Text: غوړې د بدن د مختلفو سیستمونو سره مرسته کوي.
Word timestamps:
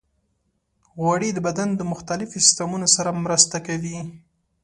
غوړې 0.99 1.29
د 1.33 1.39
بدن 1.47 1.69
د 1.75 1.81
مختلفو 1.91 2.35
سیستمونو 2.45 2.87
سره 2.95 3.19
مرسته 3.25 3.57
کوي. 3.67 3.99